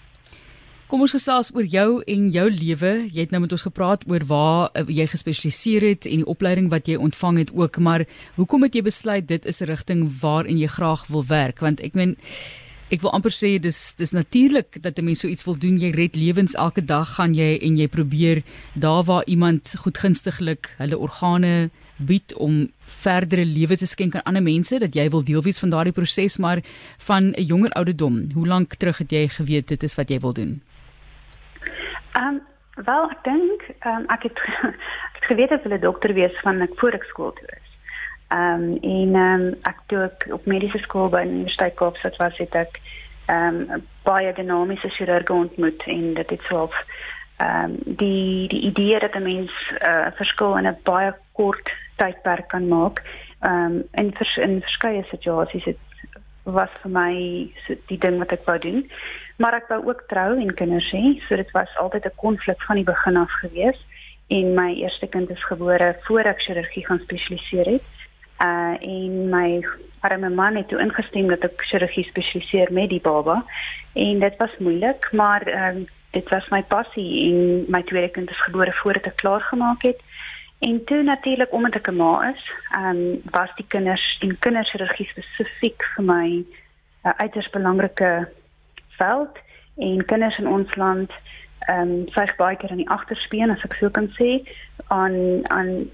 Kom 0.90 1.00
ons 1.00 1.12
gesels 1.14 1.52
oor 1.54 1.64
jou 1.64 2.02
en 2.02 2.30
jou 2.34 2.50
lewe. 2.50 3.06
Jy 3.14 3.20
het 3.20 3.30
nou 3.30 3.40
met 3.40 3.52
ons 3.52 3.62
gepraat 3.62 4.02
oor 4.10 4.24
waar 4.26 4.70
uh, 4.74 4.82
jy 4.88 5.06
gespesialiseer 5.06 5.82
het 5.86 6.08
en 6.10 6.24
die 6.24 6.26
opleiding 6.26 6.70
wat 6.72 6.90
jy 6.90 6.96
ontvang 6.96 7.38
het 7.38 7.52
ook, 7.54 7.78
maar 7.78 8.04
hoekom 8.34 8.62
het 8.62 8.74
jy 8.74 8.82
besluit 8.82 9.28
dit 9.28 9.46
is 9.46 9.60
'n 9.60 9.70
rigting 9.70 10.20
waarin 10.20 10.58
jy 10.58 10.66
graag 10.66 11.06
wil 11.06 11.24
werk? 11.26 11.60
Want 11.60 11.80
ek 11.80 11.94
meen 11.94 12.16
ek 12.90 13.04
wil 13.04 13.12
amper 13.14 13.30
sê 13.30 13.54
dis 13.62 13.78
dis 13.94 14.12
natuurlik 14.12 14.82
dat 14.82 14.98
'n 14.98 15.04
mens 15.04 15.20
so 15.20 15.28
iets 15.28 15.44
wil 15.44 15.58
doen. 15.58 15.78
Jy 15.78 15.90
red 15.94 16.16
lewens 16.16 16.54
elke 16.54 16.84
dag 16.84 17.14
gaan 17.14 17.34
jy 17.34 17.58
en 17.62 17.76
jy 17.76 17.88
probeer 17.88 18.42
daar 18.74 19.04
waar 19.04 19.24
iemand 19.26 19.74
goedgunstiglik 19.78 20.74
hulle 20.78 20.98
organe 20.98 21.70
bied 21.98 22.34
om 22.34 22.70
verdere 23.02 23.44
lewe 23.44 23.76
te 23.76 23.86
skenk 23.86 24.14
aan 24.14 24.22
ander 24.24 24.42
mense 24.42 24.78
dat 24.78 24.94
jy 24.94 25.08
wil 25.10 25.22
deel 25.24 25.42
wees 25.42 25.60
van 25.60 25.70
daardie 25.70 25.92
proses 25.92 26.38
maar 26.38 26.58
van 26.98 27.32
'n 27.36 27.42
jonger 27.42 27.70
ouderdom. 27.70 28.30
Hoe 28.34 28.46
lank 28.46 28.74
terug 28.74 28.98
het 28.98 29.10
jy 29.10 29.28
geweet 29.28 29.68
dit 29.68 29.82
is 29.82 29.94
wat 29.94 30.08
jy 30.08 30.18
wil 30.18 30.32
doen? 30.32 30.62
Ehm 32.12 32.26
um, 32.26 32.40
wel 32.84 33.10
ek 33.10 33.24
dink 33.24 33.60
ehm 33.80 33.96
um, 33.96 34.04
ek 34.08 34.22
het 34.22 34.38
ek 35.08 35.14
het 35.14 35.24
geweet 35.30 35.50
ek 35.50 35.62
wil 35.62 35.76
'n 35.76 35.80
dokter 35.80 36.14
wees 36.14 36.34
van 36.42 36.60
ek 36.60 36.72
voor 36.76 36.92
ek 36.92 37.04
skool 37.04 37.32
toe 37.32 37.48
is. 37.48 37.59
Ehm 38.30 38.62
um, 38.62 38.78
en 38.80 39.14
ehm 39.14 39.40
um, 39.40 39.54
ek 39.62 39.78
toe 39.86 40.02
ek 40.06 40.26
op 40.32 40.44
mediese 40.46 40.78
skool 40.78 41.08
by 41.10 41.24
Universiteit 41.26 41.74
Kaapstad 41.74 42.16
was 42.22 42.36
het 42.38 42.54
ek 42.54 42.80
ehm 43.26 43.56
um, 43.74 43.86
baie 44.06 44.32
dinamiese 44.32 44.88
chirurge 44.88 45.32
ontmoet 45.32 45.82
en 45.86 46.14
dit 46.14 46.30
het 46.30 46.44
so 46.48 46.68
ehm 47.36 47.64
um, 47.64 47.96
die 48.02 48.48
die 48.48 48.60
idee 48.70 48.98
dat 48.98 49.14
'n 49.14 49.22
mens 49.22 49.52
eh, 49.80 49.88
'n 49.88 50.06
uh, 50.06 50.16
verskil 50.20 50.56
in 50.58 50.66
'n 50.66 50.78
baie 50.82 51.14
kort 51.32 51.72
tydperk 51.96 52.48
kan 52.48 52.68
maak 52.68 53.02
ehm 53.40 53.54
um, 53.64 53.82
in 53.92 54.14
vers, 54.14 54.36
in 54.36 54.60
verskeie 54.60 55.04
situasies 55.10 55.64
het 55.64 55.78
was 56.44 56.70
vir 56.82 56.90
my 56.90 57.12
so 57.66 57.74
die 57.88 57.98
ding 57.98 58.18
wat 58.18 58.32
ek 58.32 58.46
wou 58.46 58.58
doen. 58.58 58.84
Maar 59.38 59.54
ek 59.54 59.68
wou 59.68 59.80
ook 59.88 60.04
trou 60.08 60.38
en 60.40 60.54
kinders 60.54 60.90
hê, 60.92 61.18
so 61.26 61.36
dit 61.36 61.50
was 61.50 61.76
altyd 61.76 62.04
'n 62.06 62.16
konflik 62.16 62.62
van 62.62 62.76
die 62.76 62.84
begin 62.84 63.16
af 63.16 63.32
gewees. 63.42 63.78
En 64.28 64.54
my 64.54 64.74
eerste 64.74 65.06
kind 65.06 65.30
is 65.30 65.44
gebore 65.44 65.96
voor 66.00 66.20
ek 66.20 66.42
chirurgie 66.42 66.86
gaan 66.86 67.00
spesialiseer 67.00 67.66
het. 67.66 67.82
Uh 68.40 68.74
en 68.80 69.28
my 69.28 69.64
arme 70.00 70.30
man 70.30 70.56
het 70.56 70.68
toe 70.68 70.80
ingestem 70.80 71.28
dat 71.28 71.44
ek 71.44 71.64
chirurgie 71.68 72.04
spesialiseer 72.08 72.72
met 72.72 72.88
die 72.88 73.00
baba. 73.00 73.44
En 73.92 74.20
dit 74.20 74.36
was 74.36 74.58
moeilik, 74.58 75.12
maar 75.12 75.42
ehm 75.42 75.76
um, 75.76 75.88
dit 76.10 76.28
was 76.28 76.48
my 76.50 76.62
passie 76.62 77.10
en 77.28 77.64
my 77.68 77.82
tweede 77.82 78.10
kind 78.10 78.30
is 78.30 78.42
gebore 78.42 78.72
voordat 78.72 79.04
ek 79.12 79.16
klaar 79.16 79.40
gemaak 79.40 79.82
het. 79.82 80.00
En 80.58 80.84
toe 80.84 81.02
natuurlik 81.02 81.52
omdat 81.52 81.74
ek 81.74 81.90
'n 81.90 81.96
ma 81.96 82.30
is, 82.32 82.42
ehm 82.72 82.96
um, 82.96 83.20
was 83.30 83.52
die 83.54 83.66
kinders 83.68 84.18
en 84.20 84.38
kinderchirurgie 84.38 85.08
spesifiek 85.08 85.82
vir 85.94 86.04
my 86.04 86.26
'n 86.26 86.46
uh, 87.04 87.12
uiters 87.16 87.50
belangrike 87.50 88.28
veld 88.88 89.38
en 89.76 90.04
kinders 90.04 90.38
in 90.38 90.48
ons 90.48 90.74
land 90.74 91.10
ehm 91.68 91.80
um, 91.80 92.04
vyf 92.10 92.36
baie 92.36 92.56
keer 92.56 92.70
aan 92.70 92.82
die 92.82 92.90
agterspeen 92.90 93.50
as 93.50 93.64
ek 93.64 93.74
sou 93.74 93.90
kan 93.90 94.08
sê 94.18 94.30
aan 94.88 95.16
aan 95.48 95.90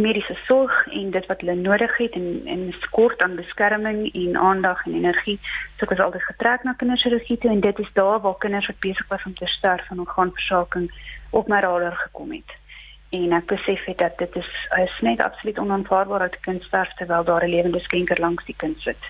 mediese 0.00 0.36
sorg 0.46 0.86
en 0.86 1.10
dit 1.10 1.26
wat 1.26 1.40
hulle 1.40 1.54
nodig 1.54 1.96
het 1.96 2.12
en 2.12 2.42
en 2.46 2.74
skort 2.80 3.22
aan 3.22 3.36
beskerming 3.36 4.14
en 4.14 4.36
aandag 4.36 4.86
en 4.86 4.94
energie. 4.94 5.38
So 5.76 5.84
ek 5.84 5.90
was 5.96 6.04
altyd 6.06 6.22
getrek 6.22 6.62
na 6.64 6.72
kinderchirurgie 6.72 7.38
toe 7.38 7.50
en 7.50 7.60
dit 7.60 7.78
is 7.78 7.92
daar 7.92 8.20
waar 8.20 8.38
kinders 8.38 8.66
wat 8.66 8.80
besig 8.80 9.08
was 9.08 9.24
om 9.24 9.34
te 9.34 9.46
sterf 9.46 9.86
van 9.86 10.00
orgaanversaking 10.00 10.90
op 11.30 11.48
my 11.48 11.60
radar 11.60 11.96
gekom 11.96 12.32
het 12.32 12.58
en 13.10 13.32
ek 13.34 13.46
besef 13.50 13.84
het 13.84 13.98
dat 13.98 14.18
dit 14.18 14.36
is 14.36 14.50
is 14.78 14.98
net 15.02 15.20
absoluut 15.20 15.58
onaanvaarbaar 15.58 16.18
dat 16.18 16.36
'n 16.36 16.46
kind 16.48 16.62
sterf 16.62 16.92
terwyl 16.94 17.24
daar 17.24 17.44
'n 17.44 17.54
lewende 17.54 17.80
skenker 17.80 18.20
langs 18.20 18.44
die 18.44 18.56
kind 18.56 18.80
sit. 18.80 19.02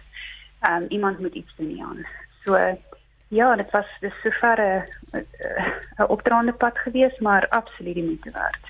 Ehm 0.61 0.83
um, 0.83 0.87
iemand 0.89 1.19
moet 1.19 1.35
iets 1.35 1.55
doen 1.57 1.83
aan. 1.83 2.07
So 2.45 2.77
ja, 3.29 3.57
dit 3.57 3.71
was 3.71 3.87
dis 4.01 4.21
sover 4.23 4.59
'n 4.61 5.27
'n 5.99 6.09
opdraande 6.09 6.53
pad 6.53 6.79
gewees, 6.79 7.19
maar 7.19 7.49
absoluut 7.49 7.95
die 7.95 8.05
moeite 8.05 8.31
werd. 8.31 8.70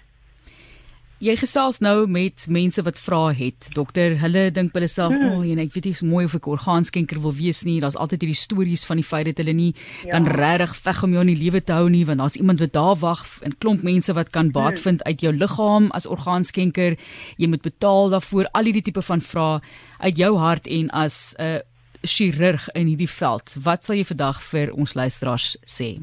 Jy 1.20 1.34
gesels 1.36 1.82
nou 1.84 2.06
met 2.08 2.46
mense 2.48 2.80
wat 2.80 2.96
vra 2.96 3.26
het. 3.36 3.66
Dokter, 3.76 4.14
hulle 4.22 4.46
dink 4.56 4.72
hulle 4.72 4.86
self, 4.88 5.12
hmm. 5.12 5.34
"O, 5.36 5.42
oh, 5.42 5.60
ek 5.60 5.74
weet 5.74 5.84
nie 5.84 5.92
so 5.92 6.06
mooi 6.06 6.24
of 6.24 6.34
ek 6.34 6.46
orgaanskenker 6.48 7.20
wil 7.20 7.34
wees 7.36 7.60
nie." 7.64 7.78
Daar's 7.80 7.96
altyd 8.00 8.22
hierdie 8.22 8.40
stories 8.40 8.86
van 8.88 8.96
die 8.96 9.04
feit 9.04 9.26
dat 9.26 9.36
hulle 9.36 9.52
nie 9.52 9.74
ja. 10.02 10.12
kan 10.12 10.24
regtig 10.24 10.72
veg 10.76 11.02
om 11.04 11.12
jou 11.12 11.20
in 11.20 11.34
die 11.34 11.44
lewe 11.44 11.60
te 11.60 11.72
hou 11.76 11.90
nie, 11.90 12.06
want 12.06 12.18
daar's 12.18 12.40
iemand 12.40 12.60
wat 12.60 12.72
daar 12.72 12.96
wag 12.96 13.26
en 13.42 13.52
klomp 13.58 13.82
mense 13.82 14.12
wat 14.12 14.30
kan 14.30 14.50
baat 14.50 14.80
hmm. 14.80 14.82
vind 14.82 15.04
uit 15.04 15.20
jou 15.20 15.32
liggaam 15.32 15.90
as 15.90 16.06
orgaanskenker. 16.06 16.96
Jy 17.36 17.48
moet 17.48 17.62
betaal 17.62 18.08
daarvoor. 18.08 18.48
Al 18.52 18.64
hierdie 18.64 18.82
tipe 18.88 19.02
van 19.02 19.20
vrae 19.20 19.60
uit 20.00 20.16
jou 20.16 20.38
hart 20.38 20.66
en 20.66 20.88
as 20.88 21.36
'n 21.38 21.44
uh, 21.44 21.60
chirurg 22.00 22.68
in 22.72 22.86
hierdie 22.86 23.10
veld. 23.10 23.56
Wat 23.60 23.84
sal 23.84 23.96
jy 23.96 24.04
vandag 24.04 24.40
vir 24.40 24.72
ons 24.72 24.94
luisteraars 24.94 25.58
sê? 25.68 26.00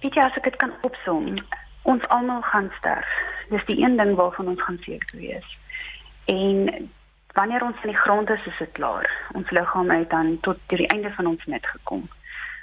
Weet 0.00 0.14
jy 0.14 0.22
as 0.24 0.36
ek 0.36 0.44
dit 0.44 0.56
kan 0.56 0.72
opsom, 0.80 1.36
ons 1.82 2.02
almal 2.08 2.40
gaan 2.42 2.72
sterf. 2.78 3.37
Dis 3.48 3.64
die 3.66 3.80
een 3.82 3.96
ding 3.96 4.14
waarvan 4.14 4.48
ons 4.48 4.62
gaan 4.62 4.78
seker 4.80 5.18
wees. 5.18 5.58
En 6.24 6.90
wanneer 7.32 7.62
ons 7.62 7.82
in 7.82 7.90
die 7.90 8.02
grond 8.04 8.30
is, 8.30 8.46
is 8.46 8.58
dit 8.58 8.72
klaar. 8.72 9.10
Ons 9.32 9.50
liggaam 9.50 9.90
het 9.90 10.10
dan 10.10 10.38
tot 10.40 10.58
die 10.66 10.86
einde 10.86 11.10
van 11.10 11.26
ons 11.26 11.44
net 11.46 11.66
gekom. 11.66 12.08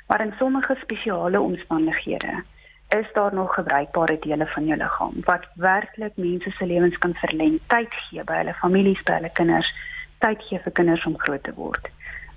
Maar 0.07 0.21
in 0.21 0.33
sommige 0.37 0.77
spesiale 0.81 1.39
omstandighede 1.39 2.43
is 2.89 3.07
daar 3.13 3.33
nog 3.33 3.53
gebruikbare 3.53 4.19
dele 4.19 4.47
van 4.47 4.65
jou 4.65 4.77
liggaam 4.77 5.13
wat 5.23 5.47
werklik 5.55 6.11
mense 6.15 6.51
se 6.51 6.65
lewens 6.65 6.97
kan 6.97 7.13
verleng, 7.13 7.59
tyd 7.67 7.93
gee 7.93 8.23
by 8.23 8.37
hulle 8.41 8.53
families, 8.53 9.01
by 9.03 9.17
hulle 9.17 9.31
kinders, 9.33 9.71
tyd 10.19 10.43
gee 10.47 10.59
vir 10.59 10.71
kinders 10.71 11.05
om 11.05 11.17
groot 11.17 11.43
te 11.43 11.53
word. 11.53 11.89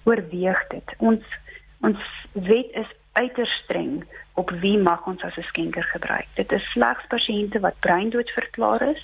Oorweeg 0.09 0.65
dit. 0.73 0.95
Ons 0.99 1.37
ons 1.81 2.01
wet 2.33 2.73
is 2.81 2.89
uiters 3.19 3.53
streng 3.63 4.05
op 4.35 4.51
wie 4.63 4.79
mag 4.79 5.07
ons 5.07 5.23
as 5.23 5.37
'n 5.37 5.51
skenker 5.51 5.87
gebruik. 5.95 6.29
Dit 6.35 6.53
is 6.53 6.71
slegs 6.73 7.07
pasiënte 7.15 7.61
wat 7.61 7.81
breindood 7.87 8.31
verklaar 8.31 8.83
is 8.83 9.03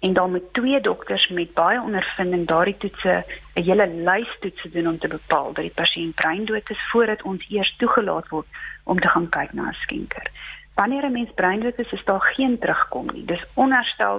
en 0.00 0.12
dan 0.12 0.30
met 0.30 0.52
twee 0.52 0.80
dokters 0.80 1.28
met 1.28 1.54
baie 1.54 1.80
ondervinding 1.80 2.46
daardie 2.46 2.76
toetse 2.76 3.24
'n 3.54 3.62
hele 3.68 3.86
lys 3.86 4.32
toetse 4.40 4.70
doen 4.70 4.88
om 4.88 4.98
te 4.98 5.08
bepaal 5.08 5.52
dat 5.52 5.64
die 5.64 5.78
pasiënt 5.82 6.14
breindood 6.14 6.70
is 6.70 6.88
voordat 6.90 7.22
ons 7.22 7.46
eers 7.48 7.76
toegelaat 7.76 8.28
word 8.28 8.46
om 8.84 9.00
te 9.00 9.08
gaan 9.08 9.28
kyk 9.28 9.52
na 9.52 9.68
'n 9.68 9.82
skenker. 9.84 10.26
Wanneer 10.74 11.04
'n 11.04 11.12
mens 11.12 11.32
breindood 11.34 11.78
is, 11.78 11.92
is 11.92 12.04
daar 12.04 12.26
geen 12.34 12.58
terugkom 12.58 13.06
nie. 13.12 13.24
Dis 13.24 13.44
onherstel 13.54 14.16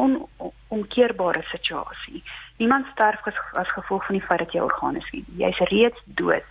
on, 0.00 0.26
onkeerbare 0.68 1.42
situasie. 1.42 2.22
Niemand 2.56 2.86
sterf 2.92 3.26
as, 3.26 3.38
as 3.52 3.72
gevolg 3.72 4.06
van 4.06 4.14
die 4.14 4.26
feit 4.26 4.38
dat 4.38 4.52
jy 4.52 4.60
organe 4.60 5.00
skenk. 5.00 5.24
Jy's 5.36 5.58
reeds 5.58 6.00
dood 6.04 6.50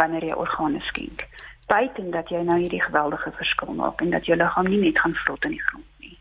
wanneer 0.00 0.24
jy 0.24 0.40
organe 0.46 0.80
skenk 0.88 1.28
buiten 1.70 2.10
dat 2.10 2.28
jy 2.28 2.42
nou 2.42 2.58
hierdie 2.58 2.82
geweldige 2.82 3.30
verskil 3.38 3.74
maak 3.78 4.00
en 4.02 4.10
dat 4.14 4.26
jou 4.26 4.36
liggaam 4.38 4.68
nie 4.68 4.80
net 4.84 4.98
gaan 4.98 5.14
vrot 5.22 5.44
in 5.46 5.54
die 5.56 5.66
grond 5.68 5.86
nie. 6.04 6.16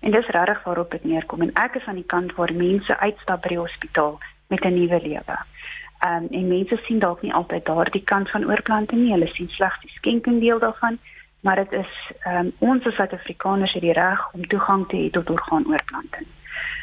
En 0.00 0.14
dis 0.14 0.28
regtig 0.36 0.62
waarop 0.66 0.90
dit 0.94 1.04
neerkom 1.04 1.42
en 1.46 1.54
ek 1.64 1.78
is 1.80 1.88
aan 1.90 1.98
die 1.98 2.10
kant 2.14 2.34
waar 2.38 2.52
mense 2.54 2.98
uitstap 2.98 3.42
by 3.42 3.54
die 3.54 3.62
hospitaal 3.62 4.18
met 4.52 4.64
'n 4.64 4.74
nuwe 4.78 5.00
lewe. 5.06 5.38
Um, 6.06 6.26
en 6.38 6.46
mense 6.48 6.76
sien 6.86 6.98
dalk 6.98 7.22
nie 7.22 7.34
altyd 7.34 7.64
daardie 7.64 8.04
kant 8.12 8.30
van 8.30 8.46
oorplanting 8.50 9.00
nie. 9.02 9.12
Hulle 9.12 9.30
sien 9.34 9.48
slegs 9.48 9.80
die 9.80 9.90
skenking 9.96 10.40
deel 10.40 10.58
daarvan, 10.58 10.98
maar 11.40 11.56
dit 11.56 11.72
is 11.72 11.92
um, 12.26 12.52
ons 12.58 12.86
as 12.86 12.94
Suid-Afrikaners 12.94 13.72
het 13.72 13.82
die 13.82 13.92
reg 13.92 14.32
om 14.32 14.46
toegang 14.46 14.88
te 14.88 14.96
hê 14.96 15.10
tot 15.10 15.30
orgaanoorplanting. 15.30 16.26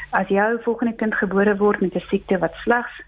As 0.09 0.27
jou 0.27 0.61
volgende 0.63 0.95
kind 0.95 1.15
gebore 1.15 1.57
word 1.57 1.81
met 1.81 1.95
'n 1.95 2.07
siekte 2.09 2.37
wat 2.37 2.55
slegs 2.63 3.01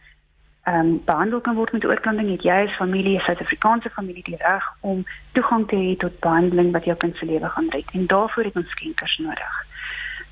ehm 0.63 0.75
um, 0.79 1.01
behandel 1.05 1.41
kan 1.41 1.55
word 1.55 1.71
met 1.71 1.85
oorplanting 1.85 2.29
het 2.29 2.43
jy 2.43 2.57
as 2.67 2.75
familie, 2.75 3.17
'n 3.17 3.21
Suid-Afrikaanse 3.21 3.89
familie 3.89 4.23
die 4.23 4.37
reg 4.37 4.65
om 4.79 5.05
toegang 5.31 5.67
te 5.67 5.75
hê 5.75 5.95
tot 5.97 6.19
behandeling 6.19 6.71
wat 6.71 6.85
jou 6.85 6.97
kind 6.97 7.15
se 7.15 7.25
lewe 7.25 7.49
gaan 7.49 7.69
red 7.69 7.89
en 7.91 8.05
daarvoor 8.07 8.43
het 8.43 8.55
ons 8.55 8.69
skenkers 8.69 9.17
nodig. 9.17 9.65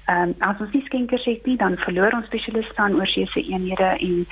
Ehm 0.05 0.21
um, 0.21 0.36
as 0.39 0.59
ons 0.59 0.71
nie 0.71 0.86
skenkers 0.86 1.25
het 1.25 1.45
nie, 1.45 1.57
dan 1.57 1.77
verloor 1.77 2.12
ons 2.12 2.25
spesialiste 2.25 2.81
aan 2.81 2.95
oorsese 2.95 3.41
eenhede 3.41 3.89
en 4.00 4.27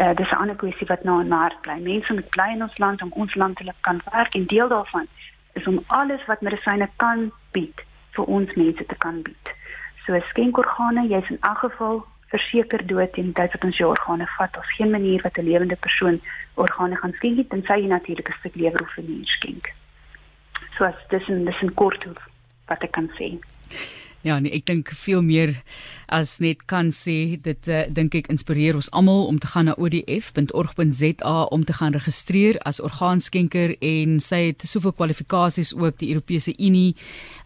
uh, 0.00 0.14
dis 0.14 0.30
'n 0.30 0.40
ander 0.42 0.56
kwessie 0.56 0.86
wat 0.86 1.04
nou 1.04 1.20
in 1.20 1.28
mark 1.28 1.60
bly. 1.60 1.78
Mense 1.80 2.12
moet 2.12 2.28
bly 2.28 2.48
in 2.52 2.62
ons 2.62 2.78
land 2.78 3.02
om 3.02 3.12
ons 3.12 3.34
land 3.34 3.56
te 3.56 3.72
kan 3.80 4.00
werk 4.12 4.34
en 4.34 4.46
deel 4.46 4.68
daarvan 4.68 5.06
is 5.52 5.66
om 5.66 5.84
alles 5.86 6.24
wat 6.26 6.40
medisyne 6.40 6.88
kan 6.96 7.32
bied 7.50 7.84
vir 8.10 8.24
ons 8.24 8.54
mense 8.54 8.86
te 8.86 8.96
kan 8.98 9.22
bied. 9.22 9.52
So 10.06 10.20
skenkorgane, 10.20 11.08
jy's 11.08 11.30
in 11.30 11.38
elk 11.40 11.58
geval 11.58 12.04
verseker 12.30 12.86
dood 12.86 13.12
teen 13.12 13.30
die 13.30 13.38
tyd 13.38 13.52
wat 13.56 13.64
ons 13.64 13.78
jou 13.80 13.90
organe 13.90 14.26
vat. 14.36 14.52
Daar's 14.54 14.76
geen 14.76 14.90
manier 14.90 15.22
wat 15.22 15.38
'n 15.38 15.48
lewende 15.48 15.76
persoon 15.76 16.20
organe 16.54 16.96
gaan 16.96 17.12
skenk 17.12 17.36
nie 17.36 17.48
tensy 17.48 17.76
jy 17.82 17.88
natuurlik 17.88 18.28
'n 18.28 18.38
stuk 18.40 18.54
lewer 18.54 18.82
of 18.82 18.98
'n 18.98 19.06
nier 19.06 19.26
skenk. 19.26 19.72
So 20.76 20.84
as 20.84 20.94
dis 21.08 21.28
'n 21.28 21.44
dis 21.44 21.62
'n 21.62 21.74
kort 21.74 22.06
wat 22.66 22.82
ek 22.82 22.92
kan 22.92 23.10
sê. 23.18 23.38
Ja, 24.20 24.36
nee, 24.36 24.52
ek 24.52 24.66
dink 24.68 24.90
veel 25.00 25.22
meer 25.24 25.54
as 26.12 26.34
net 26.42 26.66
kan 26.68 26.90
sê 26.92 27.38
dit 27.40 27.68
uh, 27.70 27.86
dink 27.88 28.12
ek 28.18 28.26
inspireer 28.32 28.76
ons 28.76 28.90
almal 28.92 29.22
om 29.30 29.38
te 29.40 29.48
gaan 29.48 29.70
na 29.70 29.76
odf.org.za 29.80 31.34
om 31.54 31.64
te 31.64 31.76
gaan 31.78 31.94
registreer 31.96 32.58
as 32.68 32.82
orgaanskenker 32.84 33.76
en 33.78 34.18
sy 34.20 34.40
het 34.50 34.66
soveel 34.68 34.92
kwalifikasies 34.98 35.72
ook 35.72 35.96
die 36.02 36.10
Europese 36.12 36.52
Unie 36.58 36.98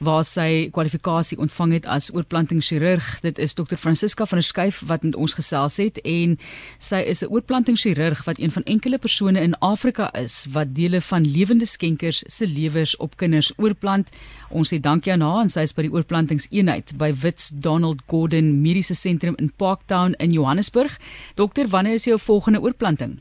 waar 0.03 0.25
sy 0.27 0.73
kwalifikasie 0.75 1.39
ontvang 1.39 1.77
het 1.77 1.87
as 1.87 2.11
oorplantingschirurg. 2.15 3.21
Dit 3.23 3.39
is 3.39 3.55
Dr. 3.55 3.77
Francisca 3.79 4.27
van 4.27 4.41
der 4.41 4.49
Schuyf 4.49 4.83
wat 4.89 5.07
met 5.07 5.15
ons 5.15 5.37
gesels 5.39 5.79
het 5.79 6.01
en 6.03 6.39
sy 6.79 7.05
is 7.07 7.23
'n 7.23 7.31
oorplantingschirurg 7.31 8.25
wat 8.25 8.41
een 8.41 8.51
van 8.51 8.65
enkele 8.65 8.99
persone 8.99 9.41
in 9.41 9.55
Afrika 9.61 10.11
is 10.15 10.49
wat 10.51 10.75
dele 10.75 11.01
van 11.01 11.23
lewende 11.23 11.67
skenkers 11.67 12.25
se 12.27 12.47
lewers 12.47 12.97
op 12.97 13.17
kinders 13.17 13.53
oorplant. 13.57 14.11
Ons 14.51 14.75
sê 14.75 14.81
dankie 14.81 15.13
aan 15.13 15.21
haar 15.21 15.43
en 15.43 15.49
sy 15.49 15.61
is 15.61 15.75
by 15.75 15.83
die 15.83 15.93
oorplantings 15.93 16.47
eenheid 16.65 16.95
by 16.97 17.13
Wits 17.13 17.51
Donald 17.51 18.03
Gordon 18.09 18.63
Mediese 18.63 18.95
Sentrum 18.95 19.35
in 19.39 19.53
Parktown 19.57 20.15
in 20.19 20.33
Johannesburg. 20.33 20.97
Dokter, 21.37 21.69
wanneer 21.69 21.95
is 21.95 22.05
jou 22.05 22.19
volgende 22.19 22.61
oorplanting? 22.61 23.21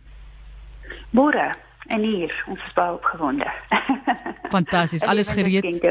Môre. 1.11 1.51
En 1.91 1.99
hier, 1.99 2.31
ons 2.47 2.59
is 2.63 2.73
baie 2.73 2.93
opgewonde. 2.93 3.49
Fantasties, 4.55 5.03
alles 5.03 5.29
gereed. 5.29 5.83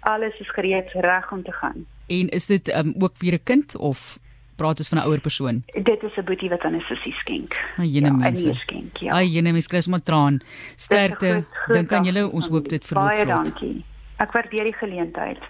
Alles 0.00 0.38
is 0.42 0.50
gereed 0.50 0.90
reg 0.92 1.30
om 1.32 1.42
te 1.42 1.52
gaan. 1.52 1.86
En 2.10 2.28
is 2.28 2.46
dit 2.46 2.74
um, 2.74 2.94
ook 2.98 3.14
weer 3.18 3.38
'n 3.38 3.44
kind 3.44 3.76
of 3.76 4.18
praat 4.56 4.78
ons 4.78 4.88
van 4.88 4.98
'n 4.98 5.06
ouer 5.06 5.20
persoon? 5.20 5.62
Dit 5.66 6.02
is 6.02 6.16
'n 6.16 6.24
boetie 6.24 6.48
wat 6.48 6.60
aan 6.62 6.76
'n 6.76 6.80
sussie 6.80 7.12
skenk. 7.12 7.54
Ag, 7.78 7.86
jene 7.86 8.06
ja, 8.06 8.12
mense. 8.12 8.54
Skenk, 8.54 8.96
ja. 8.96 9.12
Ag, 9.12 9.30
jene 9.30 9.52
mense, 9.52 9.68
kry 9.68 9.80
sommer 9.80 10.02
traan. 10.02 10.40
Sterkte. 10.76 11.44
Dink 11.66 11.92
aan 11.92 12.04
julle, 12.04 12.30
ons 12.30 12.48
hoop 12.48 12.68
dit 12.68 12.84
verloop 12.84 13.14
vlot. 13.14 13.26
Baie 13.26 13.44
dankie. 13.44 13.84
Ek 14.16 14.32
waardeer 14.32 14.64
die 14.64 14.78
geleentheid. 14.78 15.42